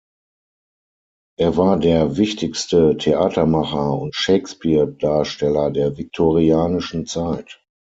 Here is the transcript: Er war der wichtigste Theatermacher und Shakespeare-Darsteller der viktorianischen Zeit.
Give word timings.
Er 1.37 1.57
war 1.57 1.77
der 1.77 2.17
wichtigste 2.17 2.97
Theatermacher 2.97 3.91
und 3.93 4.15
Shakespeare-Darsteller 4.15 5.69
der 5.69 5.95
viktorianischen 5.95 7.05
Zeit. 7.05 7.61